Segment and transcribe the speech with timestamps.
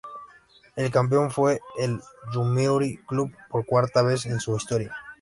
[0.75, 2.01] El campeón fue el
[2.33, 4.95] Yomiuri Club, por cuarta vez en su historia.